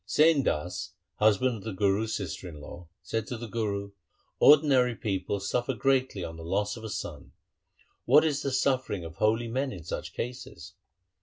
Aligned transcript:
2 0.07 0.07
Sain 0.09 0.41
Das, 0.41 0.93
husband 1.17 1.57
of 1.57 1.63
the 1.63 1.73
Guru's 1.73 2.15
sister 2.17 2.49
in 2.49 2.59
law, 2.59 2.87
said 3.03 3.27
to 3.27 3.37
the 3.37 3.45
Guru,' 3.45 3.91
Ordinary 4.39 4.95
people 4.95 5.39
suffer 5.39 5.75
greatly 5.75 6.23
on 6.23 6.37
the 6.37 6.43
loss 6.43 6.75
of 6.75 6.83
a 6.83 6.89
son. 6.89 7.33
What 8.05 8.25
is 8.25 8.41
the 8.41 8.51
suffering 8.51 9.05
of 9.05 9.17
holy 9.17 9.47
men 9.47 9.71
in 9.71 9.83
such 9.83 10.15
cases 10.15 10.73